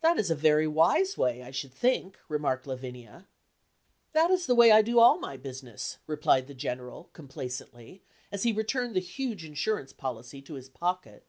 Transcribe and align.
"That 0.00 0.16
is 0.16 0.30
a 0.30 0.36
very 0.36 0.68
wise 0.68 1.18
way, 1.18 1.42
I 1.42 1.50
should 1.50 1.74
think," 1.74 2.20
remarked 2.28 2.68
Lavinia. 2.68 3.26
"That 4.12 4.30
is 4.30 4.46
the 4.46 4.54
way 4.54 4.70
I 4.70 4.80
do 4.80 5.00
all 5.00 5.18
my 5.18 5.36
business," 5.36 5.98
replied 6.06 6.46
the 6.46 6.54
General, 6.54 7.10
complacently, 7.12 8.04
as 8.30 8.44
he 8.44 8.52
returned 8.52 8.94
the 8.94 9.00
huge 9.00 9.44
insurance 9.44 9.92
policy 9.92 10.40
to 10.42 10.54
his 10.54 10.68
pocket. 10.68 11.26